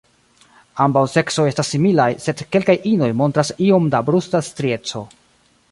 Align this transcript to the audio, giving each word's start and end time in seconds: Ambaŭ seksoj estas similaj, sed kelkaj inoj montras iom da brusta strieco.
Ambaŭ 0.85 1.03
seksoj 1.15 1.45
estas 1.51 1.69
similaj, 1.75 2.09
sed 2.25 2.41
kelkaj 2.57 2.77
inoj 2.93 3.13
montras 3.21 3.53
iom 3.69 3.89
da 3.97 4.05
brusta 4.09 4.43
strieco. 4.49 5.05